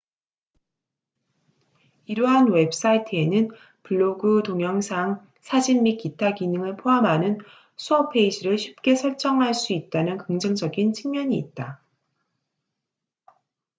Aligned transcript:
이러한 2.07 2.49
웹사이트에는 2.51 3.49
블로그 3.83 4.41
동영상 4.43 5.23
사진 5.41 5.83
및 5.83 5.97
기타 5.97 6.33
기능을 6.33 6.75
포함하는 6.75 7.37
수업 7.75 8.11
페이지를 8.11 8.57
쉽게 8.57 8.95
설정할 8.95 9.53
수 9.53 9.73
있다는 9.73 10.17
긍정적인 10.17 10.93
측면이 10.93 11.37
있다 11.37 11.83